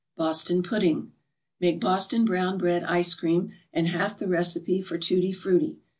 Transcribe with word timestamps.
BOSTON 0.17 0.63
PUDDING 0.63 1.11
Make 1.59 1.79
Boston 1.79 2.25
Brown 2.25 2.57
Bread 2.57 2.83
Ice 2.85 3.13
Cream 3.13 3.51
and 3.71 3.87
half 3.89 4.17
the 4.17 4.27
recipe 4.27 4.81
for 4.81 4.97
Tutti 4.97 5.31
Frutti. 5.31 5.77